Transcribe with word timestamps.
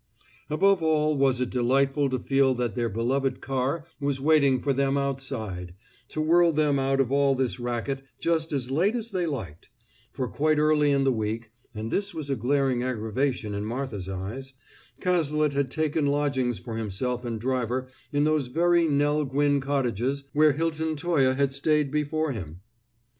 Above 0.49 0.81
all 0.81 1.15
was 1.15 1.39
it 1.39 1.51
delightful 1.51 2.09
to 2.09 2.17
feel 2.17 2.55
that 2.55 2.73
their 2.73 2.89
beloved 2.89 3.39
car 3.39 3.85
was 3.99 4.19
waiting 4.19 4.59
for 4.59 4.73
them 4.73 4.97
outside, 4.97 5.75
to 6.07 6.19
whirl 6.19 6.51
them 6.51 6.79
out 6.79 6.99
of 6.99 7.11
all 7.11 7.35
this 7.35 7.59
racket 7.59 8.01
just 8.19 8.51
as 8.51 8.71
late 8.71 8.95
as 8.95 9.11
they 9.11 9.27
liked; 9.27 9.69
for 10.11 10.27
quite 10.27 10.57
early 10.57 10.89
in 10.89 11.03
the 11.03 11.11
week 11.11 11.51
(and 11.75 11.91
this 11.91 12.15
was 12.15 12.31
a 12.31 12.35
glaring 12.35 12.81
aggravation 12.81 13.53
in 13.53 13.63
Martha's 13.63 14.09
eyes) 14.09 14.53
Cazalet 14.99 15.53
had 15.53 15.69
taken 15.69 16.07
lodgings 16.07 16.57
for 16.57 16.77
himself 16.77 17.23
and 17.23 17.39
driver 17.39 17.87
in 18.11 18.23
those 18.23 18.47
very 18.47 18.87
Nell 18.87 19.23
Gwynne 19.23 19.61
Cottages 19.61 20.23
where 20.33 20.53
Hilton 20.53 20.95
Toye 20.95 21.33
had 21.35 21.53
stayed 21.53 21.91
before 21.91 22.31
him. 22.31 22.61